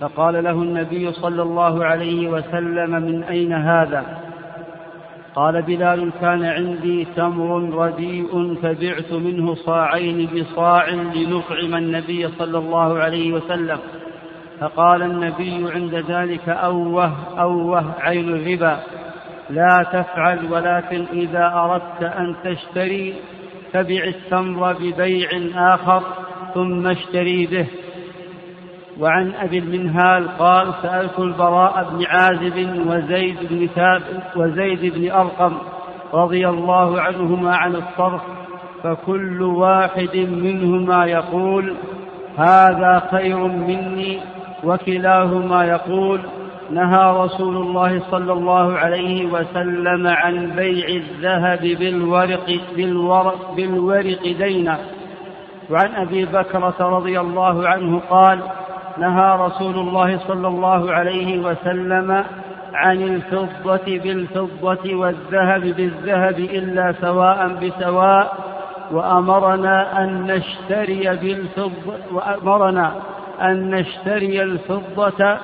فقال 0.00 0.44
له 0.44 0.50
النبي 0.50 1.12
صلى 1.12 1.42
الله 1.42 1.84
عليه 1.84 2.28
وسلم 2.28 2.90
من 2.90 3.22
أين 3.22 3.52
هذا؟ 3.52 4.04
قال 5.34 5.62
بلال 5.62 6.12
كان 6.20 6.44
عندي 6.44 7.06
تمر 7.16 7.84
رديء 7.86 8.54
فبعت 8.62 9.12
منه 9.12 9.54
صاعين 9.54 10.28
بصاع 10.34 10.88
لنطعم 10.88 11.74
النبي 11.74 12.28
صلى 12.28 12.58
الله 12.58 12.98
عليه 12.98 13.32
وسلم. 13.32 13.78
فقال 14.60 15.02
النبي 15.02 15.72
عند 15.74 15.94
ذلك 15.94 16.48
أوه 16.48 17.12
أوه 17.40 17.94
عين 18.00 18.28
الربا. 18.28 18.80
لا 19.50 19.86
تفعل 19.92 20.52
ولكن 20.52 21.04
إذا 21.12 21.52
أردت 21.54 22.02
أن 22.02 22.36
تشتري 22.44 23.14
فبع 23.72 24.04
التمر 24.04 24.72
ببيع 24.72 25.28
آخر 25.74 26.02
ثم 26.54 26.86
اشتري 26.86 27.46
به. 27.46 27.66
وعن 29.00 29.34
أبي 29.34 29.58
المنهال 29.58 30.28
قال 30.38 30.74
سألت 30.82 31.18
البراء 31.18 31.90
بن 31.92 32.04
عازب 32.06 32.86
وزيد 32.86 33.36
بن 33.50 33.66
ثابت 33.66 34.36
وزيد 34.36 34.94
بن 34.94 35.10
أرقم 35.10 35.52
رضي 36.14 36.48
الله 36.48 37.00
عنهما 37.00 37.56
عن 37.56 37.74
الصرف 37.74 38.22
فكل 38.82 39.42
واحد 39.42 40.16
منهما 40.16 41.06
يقول 41.06 41.74
هذا 42.38 43.08
خير 43.10 43.38
مني 43.38 44.20
وكلاهما 44.64 45.64
يقول 45.64 46.20
نهى 46.70 47.24
رسول 47.24 47.56
الله 47.56 48.02
صلى 48.10 48.32
الله 48.32 48.78
عليه 48.78 49.26
وسلم 49.26 50.06
عن 50.06 50.50
بيع 50.56 50.88
الذهب 50.88 51.60
بالورق 51.60 52.60
بالورق, 52.76 53.54
بالورق 53.56 54.22
دينا 54.22 54.78
وعن 55.70 55.94
أبي 55.94 56.24
بكرة 56.24 56.76
رضي 56.80 57.20
الله 57.20 57.68
عنه 57.68 58.00
قال 58.10 58.40
نهى 59.00 59.36
رسول 59.40 59.74
الله 59.74 60.18
صلى 60.18 60.48
الله 60.48 60.92
عليه 60.92 61.38
وسلم 61.38 62.24
عن 62.74 63.02
الفضة 63.02 63.98
بالفضة 63.98 64.94
والذهب 64.94 65.60
بالذهب 65.60 66.38
إلا 66.38 66.94
سواء 67.00 67.48
بسواء 67.48 68.36
وأمرنا 68.90 70.04
أن 70.04 70.26
نشتري 70.26 71.16
بالفضة 71.16 71.98
وأمرنا 72.12 72.92
أن 73.42 73.70
نشتري 73.70 74.42
الفضة 74.42 75.36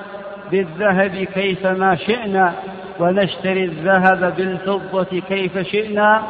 بالذهب 0.51 1.27
كيفما 1.33 1.95
شئنا 1.95 2.53
ونشتري 2.99 3.63
الذهب 3.63 4.33
بالفضة 4.37 5.21
كيف 5.27 5.57
شئنا. 5.57 6.21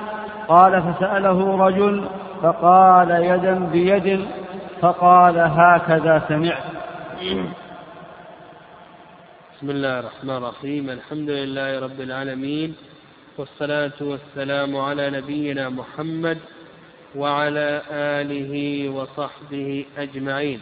قال 0.47 0.83
فسأله 0.83 1.67
رجل 1.67 2.03
فقال 2.41 3.11
يدا 3.11 3.59
بيد 3.71 4.25
فقال 4.81 5.39
هكذا 5.39 6.21
سمعت. 6.27 6.74
بسم 7.15 7.47
الله 9.69 9.99
الرحمن 9.99 10.35
الرحيم. 10.35 10.89
الحمد 10.89 11.29
لله 11.29 11.79
رب 11.79 12.01
العالمين. 12.01 12.75
والصلاة 13.37 13.99
والسلام 14.01 14.75
على 14.75 15.09
نبينا 15.09 15.69
محمد 15.69 16.37
وعلى 17.15 17.81
آله 18.19 18.53
وصحبه 18.89 19.85
أجمعين. 19.97 20.59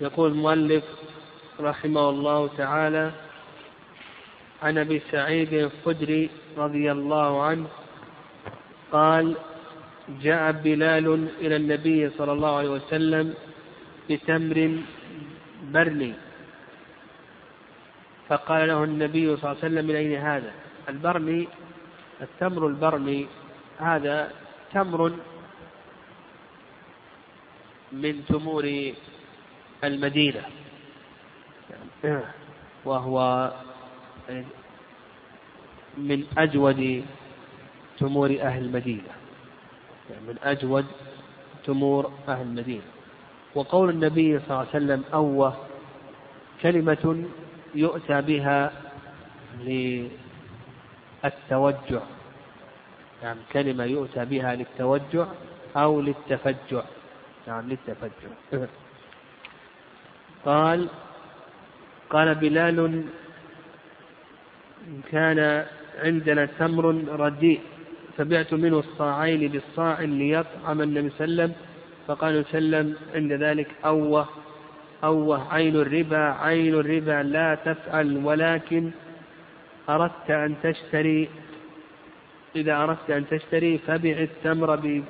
يقول 0.00 0.32
المؤلف 0.32 0.84
رحمه 1.60 2.10
الله 2.10 2.48
تعالى 2.56 3.10
عن 4.62 4.78
أبي 4.78 5.02
سعيد 5.10 5.52
الخدري 5.52 6.30
رضي 6.58 6.92
الله 6.92 7.42
عنه 7.42 7.66
قال 8.92 9.34
جاء 10.22 10.52
بلال 10.52 11.28
إلى 11.40 11.56
النبي 11.56 12.10
صلى 12.18 12.32
الله 12.32 12.56
عليه 12.56 12.68
وسلم 12.68 13.34
بتمر 14.10 14.78
برني 15.72 16.12
فقال 18.28 18.68
له 18.68 18.84
النبي 18.84 19.36
صلى 19.36 19.44
الله 19.44 19.56
عليه 19.56 19.66
وسلم 19.66 19.84
من 19.88 19.96
أين 19.96 20.14
هذا؟ 20.20 20.52
البرمي 20.88 21.48
التمر 22.20 22.66
البرمي 22.66 23.20
هذا 23.80 24.32
تمر 24.72 25.00
من 27.92 28.14
تمور 28.28 28.64
المدينة. 29.84 30.42
وهو 32.84 33.16
من 35.98 36.20
أجود 36.38 37.04
تمور 37.98 38.30
أهل 38.40 38.62
المدينة. 38.64 39.12
من 40.28 40.36
أجود 40.42 40.86
تمور 41.64 42.12
أهل 42.28 42.42
المدينة. 42.42 42.97
وقول 43.54 43.90
النبي 43.90 44.38
صلى 44.38 44.46
الله 44.50 44.58
عليه 44.58 44.68
وسلم 44.68 45.04
أوه 45.14 45.56
كلمة 46.62 47.24
يؤتى 47.74 48.20
بها 48.20 48.72
للتوجع. 51.24 52.02
يعني 53.22 53.40
كلمة 53.52 53.84
يؤتى 53.84 54.24
بها 54.24 54.54
للتوجع 54.54 55.26
أو 55.76 56.00
للتفجع. 56.00 56.82
يعني 57.46 57.66
للتفجع. 57.66 58.28
قال 60.46 60.88
قال 62.10 62.34
بلال 62.34 63.04
كان 65.12 65.66
عندنا 66.04 66.48
تمر 66.58 66.84
رديء 67.08 67.60
فبعت 68.16 68.54
منه 68.54 68.78
الصاعين 68.78 69.48
بالصاع 69.48 70.00
ليطعم 70.00 70.80
النبي 70.80 71.10
صلى 71.10 71.24
الله 71.24 71.42
عليه 71.42 71.52
وسلم 71.52 71.67
فقال 72.08 72.40
وسلم 72.40 72.96
عند 73.14 73.32
ذلك 73.32 73.68
أوه 73.84 74.28
أوه 75.04 75.54
عين 75.54 75.76
الربا 75.76 76.18
عين 76.18 76.74
الربا 76.74 77.22
لا 77.22 77.54
تفعل 77.54 78.16
ولكن 78.24 78.90
أردت 79.88 80.30
أن 80.30 80.54
تشتري. 80.62 81.28
إذا 82.56 82.76
أردت 82.76 83.10
أن 83.10 83.28
تشتري 83.28 83.78
فبع 83.78 84.10
التمر 84.10 85.02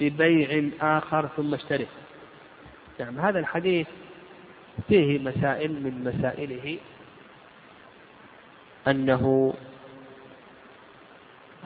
ببيع 0.00 0.70
آخر 0.80 1.28
ثم 1.36 1.54
اشتري. 1.54 1.86
نعم 3.00 3.20
هذا 3.20 3.38
الحديث 3.38 3.86
فيه 4.88 5.18
مسائل 5.18 5.72
من 5.72 6.04
مسائله 6.04 6.78
أنه 8.88 9.54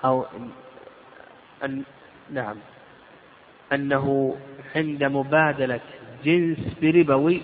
أو 0.04 0.26
أن 1.64 1.82
نعم. 2.30 2.56
أنه 3.72 4.36
عند 4.76 5.04
مبادلة 5.04 5.80
جنس 6.24 6.58
بربوي 6.82 7.42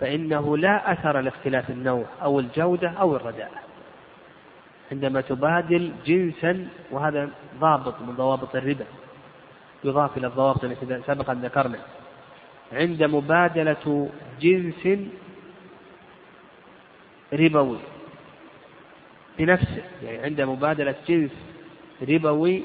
فإنه 0.00 0.56
لا 0.56 0.92
أثر 0.92 1.20
لاختلاف 1.20 1.70
النوع 1.70 2.04
أو 2.22 2.40
الجودة 2.40 2.88
أو 2.88 3.16
الرداءة 3.16 3.60
عندما 4.92 5.20
تبادل 5.20 5.92
جنسا 6.06 6.68
وهذا 6.90 7.28
ضابط 7.60 8.00
من 8.00 8.14
ضوابط 8.16 8.56
الربا 8.56 8.84
يضاف 9.84 10.16
إلى 10.18 10.26
الضوابط 10.26 10.64
التي 10.64 11.02
سبقا 11.06 11.34
ذكرنا. 11.34 11.78
عند 12.72 13.02
مبادلة 13.02 14.08
جنس 14.40 15.08
ربوي 17.32 17.78
بنفسه 19.38 19.82
يعني 20.02 20.18
عند 20.18 20.40
مبادلة 20.40 20.94
جنس 21.08 21.30
ربوي 22.08 22.62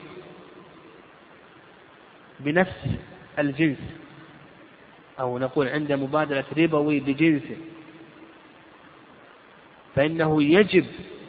بنفس 2.39 2.87
الجنس. 3.39 3.77
أو 5.19 5.37
نقول 5.37 5.67
عند 5.67 5.91
مبادلة 5.91 6.43
ربوي 6.57 6.99
بجنسه 6.99 7.57
فإنه 9.95 10.43
يجب 10.43 10.85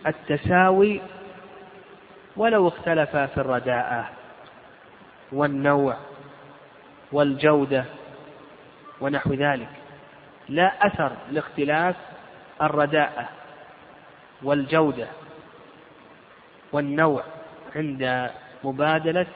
التساوي 0.07 1.01
ولو 2.37 2.69
اختلف 2.69 3.17
في 3.17 3.39
الرداءة 3.39 4.11
والنوع 5.33 5.97
والجودة 7.13 7.85
ونحو 9.01 9.35
ذلك. 9.35 9.69
لا 10.49 10.87
أثر 10.87 11.13
لاختلاف 11.31 11.97
الرداءة 12.63 13.29
والجودة 14.43 15.09
والنوع 16.73 17.25
عند 17.77 18.31
مبادلة 18.65 19.27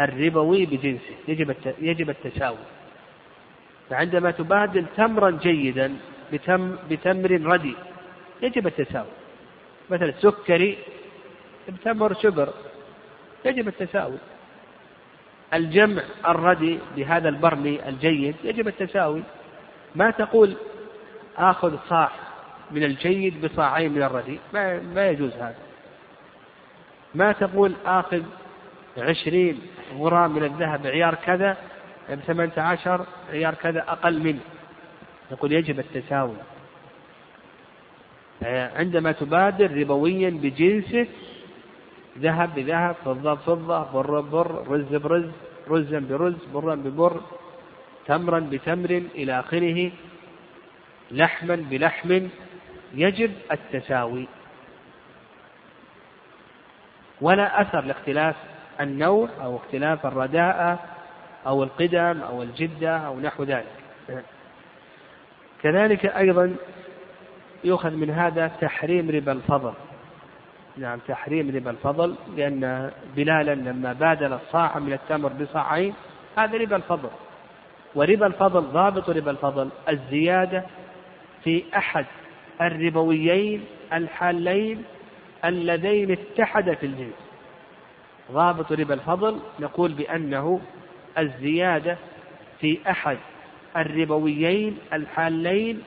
الربوي 0.00 0.66
بجنسه 0.66 1.14
يجب 1.28 1.54
يجب 1.78 2.10
التساوي 2.10 2.56
فعندما 3.90 4.30
تبادل 4.30 4.86
تمرا 4.96 5.30
جيدا 5.30 5.96
بتم 6.32 6.76
بتمر 6.90 7.30
ردي 7.30 7.74
يجب 8.42 8.66
التساوي 8.66 9.06
مثلا 9.90 10.12
سكري 10.20 10.78
بتمر 11.68 12.14
شبر 12.14 12.48
يجب 13.44 13.68
التساوي 13.68 14.18
الجمع 15.54 16.02
الردي 16.28 16.78
بهذا 16.96 17.28
البرمي 17.28 17.88
الجيد 17.88 18.34
يجب 18.44 18.68
التساوي 18.68 19.22
ما 19.94 20.10
تقول 20.10 20.56
آخذ 21.38 21.76
صاع 21.88 22.10
من 22.70 22.84
الجيد 22.84 23.46
بصاعين 23.46 23.92
من 23.92 24.02
الردي 24.02 24.38
ما, 24.54 24.80
ما 24.80 25.08
يجوز 25.08 25.32
هذا. 25.32 25.56
ما 27.14 27.32
تقول 27.32 27.72
آخذ 27.86 28.22
عشرين 28.98 29.60
غرام 29.98 30.30
من 30.30 30.44
الذهب 30.44 30.86
عيار 30.86 31.14
كذا 31.14 31.56
بثمانية 32.10 32.58
عشر 32.58 33.06
عيار 33.30 33.54
كذا 33.54 33.80
أقل 33.88 34.18
منه. 34.22 34.40
نقول 35.32 35.52
يجب 35.52 35.78
التساوي. 35.78 36.36
عندما 38.76 39.12
تبادر 39.12 39.76
ربويا 39.76 40.30
بجنسه 40.30 41.06
ذهب 42.18 42.54
بذهب 42.54 42.96
فضة 43.04 43.34
بفضة 43.34 43.82
بر 43.92 44.20
ببر 44.20 44.68
رز 44.68 44.94
برز 44.94 45.30
رزا 45.68 45.98
برز 45.98 46.44
برا 46.54 46.74
ببر 46.74 47.20
تمرا 48.06 48.40
بتمر 48.40 48.90
إلى 49.14 49.40
آخره 49.40 49.90
لحما 51.10 51.56
بلحم. 51.70 52.28
يجب 52.94 53.32
التساوي. 53.52 54.26
ولا 57.20 57.60
أثر 57.60 57.84
لاختلاف 57.84 58.36
النوع 58.80 59.28
أو 59.42 59.56
اختلاف 59.56 60.06
الرداءة 60.06 60.78
أو 61.46 61.62
القدم 61.62 62.20
أو 62.20 62.42
الجدة 62.42 62.96
أو 62.96 63.20
نحو 63.20 63.44
ذلك. 63.44 63.66
كذلك 65.62 66.06
أيضا 66.06 66.56
يؤخذ 67.64 67.90
من 67.90 68.10
هذا 68.10 68.48
تحريم 68.60 69.10
ربا 69.10 69.32
الفضل. 69.32 69.72
نعم 70.76 70.98
تحريم 70.98 71.56
ربا 71.56 71.70
الفضل 71.70 72.14
لأن 72.36 72.90
بلالا 73.16 73.54
لما 73.54 73.92
بادل 73.92 74.32
الصاع 74.32 74.78
من 74.78 74.92
التمر 74.92 75.32
بصاعين 75.32 75.94
هذا 76.38 76.58
ربا 76.58 76.76
الفضل. 76.76 77.10
وربا 77.94 78.26
الفضل 78.26 78.60
ضابط 78.60 79.10
ربا 79.10 79.30
الفضل 79.30 79.68
الزيادة 79.88 80.64
في 81.44 81.64
أحد 81.76 82.06
الربويين 82.60 83.64
الحالين 83.92 84.84
اللذين 85.44 86.10
اتحدا 86.10 86.74
في 86.74 86.86
الجنس. 86.86 87.21
ضابط 88.30 88.72
ربا 88.72 88.94
الفضل 88.94 89.40
نقول 89.60 89.92
بأنه 89.92 90.60
الزيادة 91.18 91.96
في 92.60 92.78
أحد 92.90 93.18
الربويين 93.76 94.78
الحالين 94.92 95.82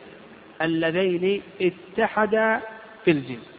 اللذين 0.62 1.42
اتحدا 1.62 2.62
في 3.06 3.12
الجنس 3.12 3.50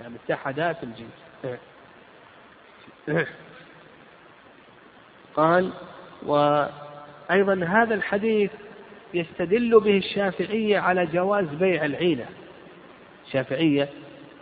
يعني 0.00 0.14
اتحدا 0.24 0.72
في 0.72 0.82
الجنس 0.82 1.30
قال 5.36 5.72
وأيضا 6.22 7.64
هذا 7.64 7.94
الحديث 7.94 8.50
يستدل 9.14 9.80
به 9.80 9.96
الشافعية 9.96 10.78
على 10.78 11.06
جواز 11.06 11.44
بيع 11.44 11.84
العينة. 11.84 12.26
الشافعية 13.26 13.88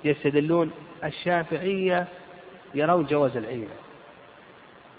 يستدلون 0.05 0.71
الشافعية 1.05 2.07
يرون 2.75 3.07
جواز 3.07 3.37
العينة 3.37 3.75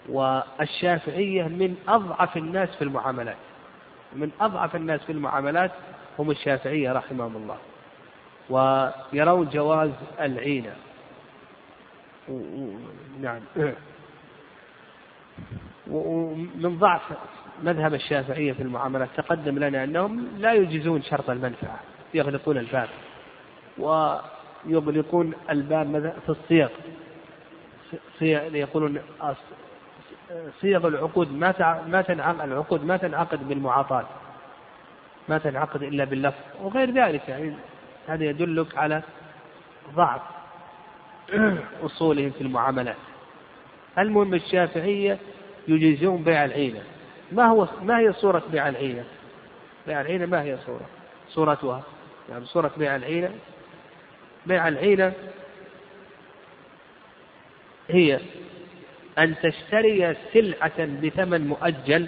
والشافعية 0.10 1.44
من 1.44 1.76
أضعف 1.88 2.38
الناس 2.38 2.70
في 2.70 2.84
المعاملات. 2.84 3.38
من 4.14 4.32
أضعف 4.42 4.76
الناس 4.76 5.02
في 5.02 5.12
المعاملات 5.12 5.72
هم 6.20 6.32
الشافعية 6.32 6.92
رحمهم 6.92 7.36
الله. 7.36 7.58
ويرون 8.50 9.50
جواز 9.50 9.92
العينة 10.20 10.76
نعم. 13.20 13.40
ومن 15.88 16.78
ضعف 16.80 17.02
مذهب 17.64 17.94
الشافعية 17.94 18.54
في 18.54 18.64
المعاملات 18.64 19.10
تقدم 19.18 19.60
لنا 19.60 19.84
أنهم 19.84 20.28
لا 20.38 20.54
يجيزون 20.54 21.02
شرط 21.02 21.30
المنفعة. 21.30 21.80
يغلقون 22.14 22.58
الباب. 22.58 22.90
ويغلقون 23.78 25.34
الباب 25.50 26.14
في 26.26 26.30
الصيغ. 26.30 26.70
يقولون 28.22 29.02
صيغ 30.62 30.88
العقود 30.88 31.34
ما 31.34 31.84
ما 31.88 32.02
تنعقد 32.02 32.42
العقود 32.42 32.86
ما 32.86 32.98
تنعقد 32.98 33.48
بالمعاطاة. 33.48 34.06
ما 35.30 35.38
تنعقد 35.38 35.84
إلا 35.84 36.04
باللفظ 36.04 36.38
وغير 36.62 36.92
ذلك. 36.92 37.30
يعني 37.30 37.54
هذا 38.08 38.24
يدلك 38.24 38.78
على 38.78 39.02
ضعف 39.96 40.22
أصولهم 41.86 42.32
في 42.32 42.42
المعاملات. 42.42 42.96
المهم 43.98 44.34
الشافعية 44.34 45.18
يجيزون 45.68 46.24
بيع 46.24 46.46
العينة. 46.46 46.82
ما 47.32 47.46
هو 47.46 47.68
ما 47.84 48.00
هي 48.00 48.14
صورة 48.14 48.44
بيع 48.52 48.70
العينة؟ 48.70 49.04
بيع 49.88 50.02
العينة 50.02 50.26
ما 50.26 50.42
هي 50.42 50.58
صورة؟ 50.66 50.86
صورتها. 51.30 51.84
يعني 52.30 52.46
صورة 52.46 52.72
بيع 52.78 52.96
العينة 52.96 53.32
بيع 54.46 54.68
العينة 54.68 55.14
هي 57.90 58.20
أن 59.20 59.36
تشتري 59.44 60.16
سلعة 60.34 60.86
بثمن 60.86 61.48
مؤجل 61.48 62.08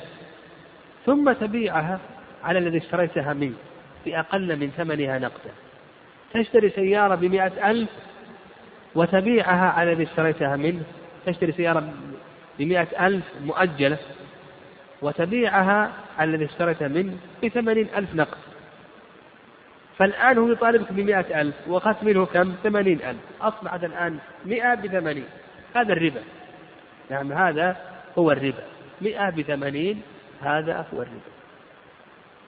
ثم 1.05 1.31
تبيعها 1.31 1.99
على 2.43 2.59
الذي 2.59 2.77
اشتريتها 2.77 3.33
منه 3.33 3.55
بأقل 4.05 4.59
من 4.59 4.71
ثمنها 4.77 5.19
نقدا. 5.19 5.51
تشتري 6.33 6.69
سيارة 6.69 7.15
بمئة 7.15 7.71
ألف 7.71 7.89
وتبيعها 8.95 9.69
على 9.69 9.91
الذي 9.91 10.03
اشتريتها 10.03 10.55
منه. 10.55 10.83
تشتري 11.25 11.51
سيارة 11.51 11.93
بمئة 12.59 13.07
ألف 13.07 13.23
مؤجلة 13.41 13.97
وتبيعها 15.01 15.91
على 16.17 16.31
الذي 16.31 16.45
اشتريتها 16.45 16.87
منه 16.87 17.17
بثمانين 17.43 17.87
ألف 17.95 18.15
نقد. 18.15 18.37
فالآن 19.97 20.37
هو 20.37 20.51
يطالبك 20.51 20.93
بمئة 20.93 21.41
ألف 21.41 21.55
وأخذت 21.67 22.03
منه 22.03 22.25
كم؟ 22.25 22.53
ثمانين 22.63 22.99
ألف. 23.01 23.19
أصبحت 23.41 23.83
الآن 23.83 24.17
مئة 24.45 24.75
بثمانين. 24.75 25.25
هذا 25.75 25.93
الربا. 25.93 26.21
نعم 27.09 27.33
هذا 27.33 27.77
هو 28.17 28.31
الربا. 28.31 28.63
مئة 29.01 29.29
بثمانين 29.29 30.01
هذا 30.41 30.85
هو 30.93 31.01
الربا. 31.01 31.31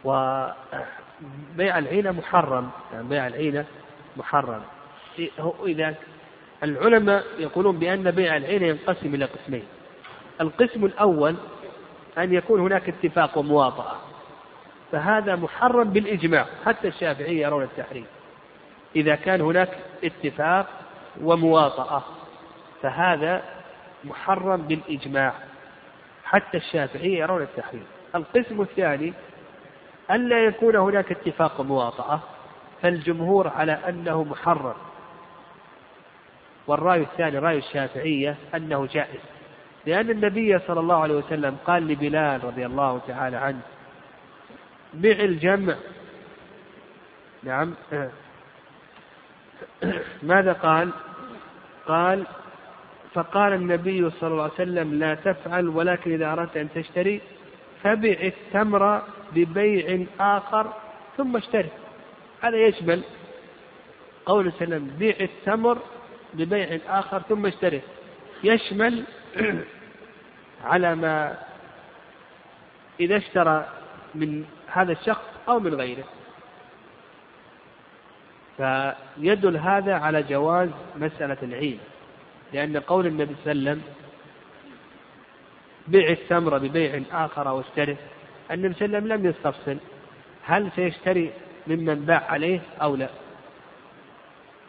وبيع 0.03 1.77
العينة 1.77 2.11
محرم. 2.11 2.71
يعني 2.93 3.07
بيع 3.07 3.27
العينة 3.27 3.65
محرم. 4.17 4.61
إذا 5.65 5.95
العلماء 6.63 7.23
يقولون 7.39 7.79
بأن 7.79 8.11
بيع 8.11 8.37
العينة 8.37 8.65
ينقسم 8.65 9.15
إلى 9.15 9.25
قسمين. 9.25 9.63
القسم 10.41 10.85
الأول 10.85 11.35
أن 12.17 12.33
يكون 12.33 12.59
هناك 12.59 12.89
اتفاق 12.89 13.37
ومواطأة. 13.37 13.95
فهذا 14.91 15.35
محرم 15.35 15.89
بالإجماع. 15.89 16.45
حتى 16.65 16.87
الشافعية 16.87 17.41
يرون 17.45 17.63
التحريم. 17.63 18.05
إذا 18.95 19.15
كان 19.15 19.41
هناك 19.41 19.69
اتفاق 20.03 20.67
ومواطأة. 21.21 22.03
فهذا 22.83 23.44
محرم 24.03 24.62
بالإجماع. 24.62 25.33
حتى 26.25 26.57
الشافعية 26.57 27.19
يرون 27.19 27.41
التحريم. 27.41 27.85
القسم 28.15 28.62
الثاني 28.62 29.13
ألا 30.12 30.45
يكون 30.45 30.75
هناك 30.75 31.12
اتفاق 31.12 31.59
ومواطأة 31.59 32.19
فالجمهور 32.81 33.48
على 33.48 33.72
أنه 33.72 34.24
محرم. 34.24 34.74
والرأي 36.67 37.01
الثاني 37.01 37.39
رأي 37.39 37.57
الشافعية 37.57 38.36
أنه 38.55 38.86
جائز. 38.86 39.22
لأن 39.86 40.10
النبي 40.10 40.60
صلى 40.60 40.79
الله 40.79 41.01
عليه 41.01 41.15
وسلم 41.15 41.57
قال 41.65 41.88
لبلال 41.88 42.43
رضي 42.43 42.65
الله 42.65 43.01
تعالى 43.07 43.38
عنه 43.38 43.62
بع 44.93 45.12
الجمع. 45.12 45.75
نعم. 47.43 47.74
ماذا 50.24 50.53
قال؟ 50.53 50.91
قال 51.88 52.25
فقال 53.13 53.53
النبي 53.53 54.10
صلى 54.10 54.29
الله 54.29 54.43
عليه 54.43 54.53
وسلم 54.53 54.93
لا 54.93 55.15
تفعل 55.15 55.67
ولكن 55.67 56.13
إذا 56.13 56.34
أردت 56.34 56.58
أن 56.58 56.70
تشتري 56.75 57.22
فبع 57.84 58.15
التمر 58.22 59.01
ببيع 59.32 60.05
آخر 60.20 60.74
ثم 61.17 61.38
اشتري. 61.38 61.70
هذا 62.41 62.58
يشمل 62.58 63.03
قول 64.25 64.48
وسلم 64.48 64.91
بيع 65.00 65.15
التمر 65.22 65.77
ببيع 66.34 66.79
آخر 66.88 67.20
ثم 67.20 67.46
اشتري. 67.46 67.82
يشمل 68.43 69.03
على 70.72 70.96
ما 70.96 71.38
إذا 73.00 73.17
اشترى 73.17 73.65
من 74.15 74.46
هذا 74.67 74.91
الشخص 74.91 75.24
أو 75.48 75.60
من 75.60 75.74
غيره. 75.74 76.03
فيدل 78.58 79.58
هذا 79.58 79.93
على 79.96 80.24
جواز 80.24 80.70
مسألة 80.96 81.38
العين 81.43 81.79
لأن 82.53 82.77
قول 82.77 83.07
النبي 83.07 83.36
صلى 83.43 83.51
الله 83.51 83.72
عليه 83.72 83.81
وسلم 83.81 83.93
بيع 85.88 86.10
التمر 86.10 86.57
ببيع 86.57 87.01
آخر 87.12 87.50
أو 87.50 87.60
اشتري 87.60 87.98
النبي 88.51 88.74
صلى 88.74 88.86
الله 88.86 88.98
عليه 88.98 89.07
وسلم 89.07 89.19
لم 89.19 89.25
يستفصل 89.29 89.77
هل 90.43 90.72
سيشتري 90.75 91.31
ممن 91.67 91.95
باع 92.05 92.24
عليه 92.29 92.60
أو 92.81 92.95
لا. 92.95 93.10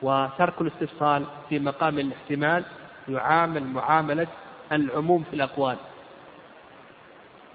وترك 0.02 0.60
الاستفصال 0.60 1.24
في 1.48 1.58
مقام 1.58 1.98
الاحتمال 1.98 2.64
يعامل 3.08 3.64
معاملة 3.64 4.26
العموم 4.72 5.24
في 5.30 5.36
الأقوال. 5.36 5.76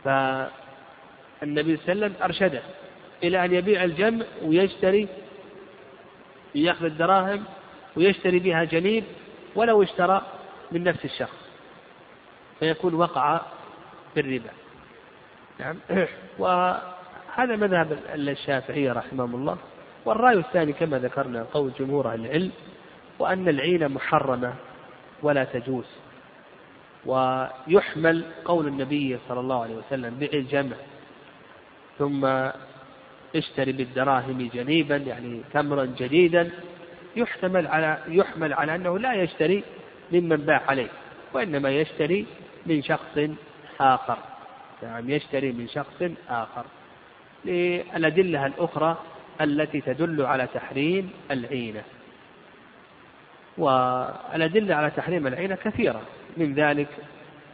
فالنبي 0.03 1.77
صلى 1.77 1.93
الله 1.93 2.05
عليه 2.05 2.07
وسلم 2.07 2.13
أرشده 2.24 2.62
إلى 3.24 3.45
أن 3.45 3.53
يبيع 3.53 3.83
الجمع 3.83 4.25
ويشتري 4.43 5.07
يأخذ 6.55 6.86
الدراهم 6.86 7.43
ويشتري 7.98 8.39
بها 8.39 8.63
جنيب 8.63 9.03
ولو 9.59 9.83
اشترى 9.83 10.21
من 10.71 10.83
نفس 10.83 11.05
الشخص. 11.05 11.37
فيكون 12.59 12.93
وقع 12.93 13.41
في 14.13 14.19
الربا. 14.19 14.49
نعم. 15.59 15.75
وهذا 16.39 16.93
هذا 17.35 17.55
مذهب 17.55 17.99
الشافعية 18.15 18.91
رحمهم 18.91 19.35
الله. 19.35 19.57
والرأي 20.05 20.33
الثاني 20.33 20.73
كما 20.73 20.99
ذكرنا 20.99 21.43
قول 21.43 21.71
جمهور 21.79 22.13
العلم 22.13 22.51
وأن 23.19 23.49
العينة 23.49 23.87
محرمة 23.87 24.53
ولا 25.21 25.43
تجوز. 25.43 25.85
ويحمل 27.05 28.23
قول 28.45 28.67
النبي 28.67 29.19
صلى 29.29 29.39
الله 29.39 29.63
عليه 29.63 29.75
وسلم 29.75 30.15
بيع 30.15 30.29
الجمع 30.33 30.75
ثم 31.99 32.25
اشتري 33.35 33.71
بالدراهم 33.71 34.49
جنيبا 34.53 34.95
يعني 34.95 35.41
تمرا 35.53 35.85
جديدا. 35.85 36.51
يحتمل 37.15 37.67
على 37.67 37.97
يحمل 38.07 38.53
على 38.53 38.75
أنه 38.75 38.99
لا 38.99 39.13
يشتري 39.13 39.63
ممن 40.11 40.37
باع 40.37 40.61
عليه 40.67 40.87
وإنما 41.33 41.69
يشتري 41.69 42.25
من 42.65 42.83
شخص 42.83 43.29
آخر. 43.81 44.17
نعم 44.83 45.09
يشتري 45.09 45.51
من 45.51 45.67
شخص 45.67 46.03
آخر. 46.29 46.65
للأدلة 47.45 48.45
الأخرى 48.45 48.97
التي 49.41 49.81
تدل 49.81 50.21
على 50.25 50.47
تحريم 50.53 51.09
العينة. 51.31 51.83
والأدلة 53.57 54.75
على 54.75 54.89
تحريم 54.91 55.27
العينة 55.27 55.55
كثيرة. 55.55 56.01
من 56.37 56.53
ذلك 56.53 56.87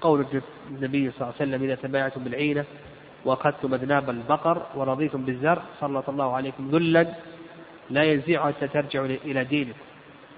قول 0.01 0.25
النبي 0.71 1.11
صلى 1.11 1.21
الله 1.21 1.33
عليه 1.39 1.51
وسلم 1.51 1.63
إذا 1.63 1.75
تبايعتم 1.75 2.23
بالعينة 2.23 2.65
وأخذتم 3.25 3.73
أذناب 3.73 4.09
البقر 4.09 4.65
ورضيتم 4.75 5.25
بالزرع 5.25 5.61
سلط 5.79 6.09
الله 6.09 6.35
عليكم 6.35 6.69
ذلا 6.71 7.13
لا 7.89 8.03
ينزعه 8.03 8.53
حتى 8.53 8.67
ترجعوا 8.67 9.05
إلى 9.05 9.43
دينكم 9.43 9.79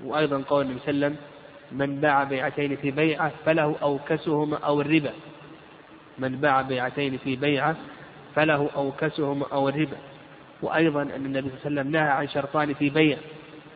وأيضا 0.04 0.44
قول 0.48 0.66
النبي 0.66 0.80
صلى 0.80 0.89
الله 0.89 1.06
عليه 1.06 1.16
وسلم 1.16 1.27
من 1.72 2.00
باع 2.01 2.24
بيعتين 2.24 2.75
في 2.75 2.92
بيعة 2.92 3.32
فله 3.46 3.75
أوكسهما 3.82 4.58
أو 4.58 4.82
الربا. 4.82 5.13
من 6.20 6.36
باع 6.36 6.62
بيعتين 6.62 7.18
في 7.18 7.36
بيعة 7.36 7.75
فله 8.36 8.70
أوكسهما 8.75 9.46
أو 9.51 9.70
الربا. 9.70 9.98
وأيضا 10.62 11.01
أن 11.01 11.25
النبي 11.25 11.50
صلى 11.50 11.68
الله 11.68 11.82
عليه 11.82 11.82
وسلم 11.82 11.92
نهى 11.92 12.10
عن 12.10 12.27
شرطان 12.27 12.74
في 12.74 12.89
بيع. 12.89 13.18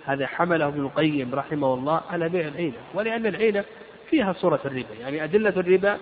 هذا 0.06 0.28
حمله 0.28 0.68
ابن 0.68 0.82
القيم 0.82 1.36
رحمه 1.36 1.74
الله 1.74 2.02
على 2.10 2.30
بيع 2.30 2.48
العينة. 2.48 2.78
ولأن 2.94 3.26
العينة 3.26 3.64
فيها 4.10 4.34
صورة 4.34 4.60
الربا 4.66 4.96
يعني 5.02 5.24
أدلة 5.24 5.50
الربا 5.50 5.98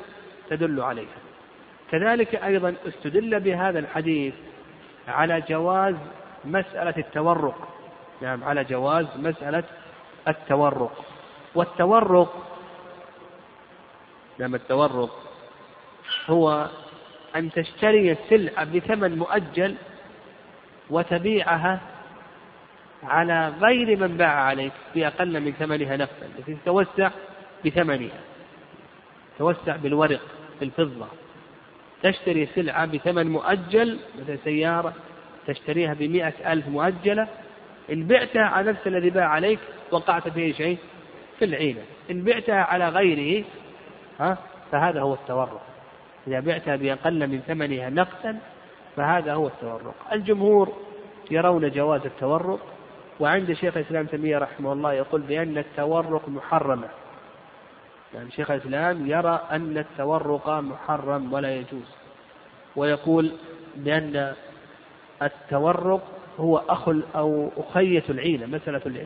تدل 0.49 0.81
عليها. 0.81 1.19
كذلك 1.91 2.35
أيضا 2.35 2.75
استدل 2.87 3.39
بهذا 3.39 3.79
الحديث 3.79 4.33
على 5.07 5.43
جواز 5.49 5.95
مسألة 6.45 6.93
التورق. 6.97 7.67
نعم 8.21 8.43
على 8.43 8.63
جواز 8.63 9.05
مسألة 9.15 9.63
التورق. 10.27 11.05
والتورق 11.55 12.33
نعم 14.39 14.55
التورق 14.55 15.19
هو 16.29 16.69
أن 17.35 17.51
تشتري 17.51 18.11
السلعة 18.11 18.63
بثمن 18.63 19.17
مؤجل 19.17 19.75
وتبيعها 20.89 21.79
على 23.03 23.53
غير 23.61 23.97
من 23.97 24.17
باع 24.17 24.31
عليك 24.31 24.73
بأقل 24.95 25.39
من 25.39 25.51
ثمنها 25.51 25.97
نفسا 25.97 26.29
لكن 26.39 26.57
تتوسع 26.63 27.09
بثمنها. 27.65 28.19
توسع 29.39 29.75
بالورق 29.75 30.21
بالفضة. 30.59 31.07
تشتري 32.03 32.45
سلعة 32.45 32.85
بثمن 32.85 33.27
مؤجل 33.27 33.99
مثل 34.19 34.39
سيارة 34.43 34.93
تشتريها 35.53 35.93
بمئة 35.93 36.53
ألف 36.53 36.67
مؤجلة. 36.67 37.27
إن 37.91 38.07
بعتها 38.07 38.41
على 38.43 38.71
نفس 38.71 38.87
الذي 38.87 39.09
باع 39.09 39.27
عليك 39.27 39.59
وقعت 39.91 40.27
في 40.27 40.53
شيء 40.53 40.77
في 41.39 41.45
العينة. 41.45 41.81
إن 42.11 42.23
بعتها 42.23 42.61
على 42.61 42.89
غيره 42.89 43.45
ها 44.19 44.37
فهذا 44.71 45.01
هو 45.01 45.13
التورق. 45.13 45.61
إذا 46.27 46.39
بعتها 46.39 46.75
بأقل 46.75 47.27
من 47.27 47.39
ثمنها 47.47 47.89
نقدا 47.89 48.37
فهذا 48.95 49.33
هو 49.33 49.47
التورق. 49.47 49.95
الجمهور 50.13 50.73
يرون 51.31 51.71
جواز 51.71 52.01
التورق 52.05 52.59
وعند 53.19 53.53
شيخ 53.53 53.77
الإسلام 53.77 54.05
تيمية 54.05 54.37
رحمه 54.37 54.73
الله 54.73 54.93
يقول 54.93 55.21
بأن 55.21 55.57
التورق 55.57 56.29
محرمة. 56.29 56.87
يعني 58.13 58.31
شيخ 58.31 58.51
الإسلام 58.51 59.07
يرى 59.07 59.41
أن 59.51 59.77
التورق 59.77 60.49
محرم 60.49 61.33
ولا 61.33 61.55
يجوز. 61.55 61.95
ويقول 62.75 63.31
بأن 63.75 64.33
التورق 65.21 66.01
هو 66.39 66.57
أخ 66.57 66.89
أو 67.15 67.51
أخية 67.57 68.03
العينة 68.09 68.45
مسألة 68.45 69.05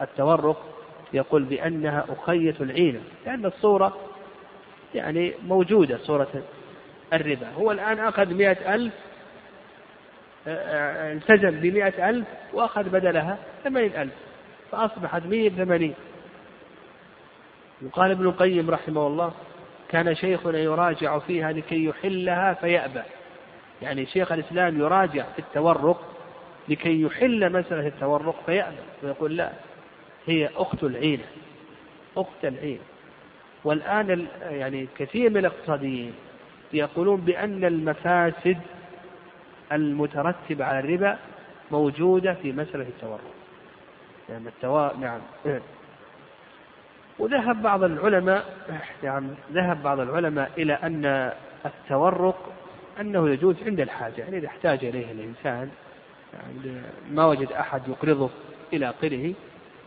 التورق 0.00 0.66
يقول 1.12 1.42
بأنها 1.42 2.06
أخية 2.08 2.54
العينة 2.60 3.00
لأن 3.26 3.46
الصورة 3.46 3.96
يعني 4.94 5.32
موجودة 5.46 5.98
صورة 5.98 6.28
الربا. 7.12 7.48
هو 7.58 7.72
الآن 7.72 7.98
أخذ 7.98 8.34
مئة 8.34 8.74
ألف 8.74 8.92
التزم 10.46 11.50
بمئة 11.50 12.10
ألف 12.10 12.26
وأخذ 12.52 12.82
بدلها 12.82 13.38
ثمانين 13.64 13.96
ألف 13.96 14.12
فأصبحت 14.72 15.22
مئة 15.22 15.50
ثمانين 15.50 15.94
وقال 17.86 18.10
ابن 18.10 18.26
القيم 18.26 18.70
رحمه 18.70 19.06
الله 19.06 19.32
كان 19.88 20.14
شيخنا 20.14 20.58
يراجع 20.58 21.18
فيها 21.18 21.52
لكي 21.52 21.84
يحلها 21.84 22.54
فيأبى. 22.54 23.02
يعني 23.82 24.06
شيخ 24.06 24.32
الإسلام 24.32 24.80
يراجع 24.80 25.24
في 25.32 25.38
التورق 25.38 26.00
لكي 26.68 27.02
يحل 27.02 27.52
مسألة 27.52 27.86
التورق 27.86 28.42
فيأبى 28.46 28.76
ويقول 29.02 29.36
لا 29.36 29.50
هي 30.26 30.50
أخت 30.56 30.84
العينة 30.84 31.24
أخت 32.16 32.44
العينة. 32.44 32.82
والآن 33.64 34.26
يعني 34.42 34.88
كثير 34.98 35.30
من 35.30 35.36
الاقتصاديين 35.36 36.14
يقولون 36.72 37.20
بأن 37.20 37.64
المفاسد 37.64 38.58
المترتبة 39.72 40.64
على 40.64 40.78
الربا 40.78 41.18
موجودة 41.70 42.34
في 42.34 42.52
مسألة 42.52 42.82
التورق. 42.82 43.20
يعني 44.28 44.48
التوا... 44.48 44.96
نعم. 44.96 45.20
وذهب 47.18 47.62
بعض 47.62 47.82
العلماء 47.82 48.44
يعني 49.02 49.28
ذهب 49.52 49.82
بعض 49.82 50.00
العلماء 50.00 50.50
إلى 50.58 50.72
أن 50.72 51.32
التورق 51.66 52.52
أنه 53.00 53.30
يجوز 53.30 53.56
عند 53.66 53.80
الحاجة 53.80 54.14
يعني 54.18 54.38
إذا 54.38 54.46
احتاج 54.46 54.84
إليه 54.84 55.12
الإنسان 55.12 55.70
يعني 56.32 56.82
ما 57.10 57.26
وجد 57.26 57.52
أحد 57.52 57.88
يقرضه 57.88 58.30
إلى 58.72 58.90
آخره 58.90 59.34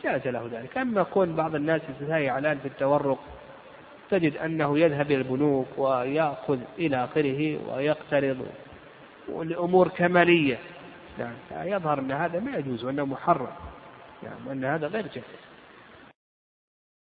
جاز 0.03 0.27
له 0.27 0.49
ذلك. 0.51 0.77
أما 0.77 1.03
كون 1.03 1.35
بعض 1.35 1.55
الناس 1.55 1.81
يتساهي 1.89 2.29
إعلان 2.29 2.57
في 2.57 2.67
التورق 2.67 3.19
تجد 4.09 4.37
أنه 4.37 4.79
يذهب 4.79 5.11
إلى 5.11 5.17
البنوك 5.17 5.67
ويأخذ 5.77 6.59
إلى 6.79 7.03
آخره 7.03 7.59
ويقترض 7.69 8.45
لأمور 9.29 9.87
كمالية. 9.87 10.57
يعني 11.19 11.71
يظهر 11.71 11.99
أن 11.99 12.11
هذا 12.11 12.39
ما 12.39 12.57
يجوز 12.57 12.83
وأنه 12.83 13.05
محرم. 13.05 13.47
يعني 14.23 14.35
وأن 14.47 14.65
هذا 14.65 14.87
غير 14.87 15.03
جائز. 15.07 15.54